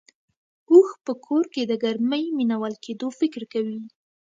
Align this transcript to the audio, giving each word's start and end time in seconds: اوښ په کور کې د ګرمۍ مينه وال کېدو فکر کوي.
اوښ 0.71 0.89
په 1.05 1.13
کور 1.25 1.43
کې 1.53 1.61
د 1.65 1.73
ګرمۍ 1.83 2.25
مينه 2.37 2.55
وال 2.61 2.75
کېدو 2.85 3.07
فکر 3.19 3.41
کوي. 3.53 3.79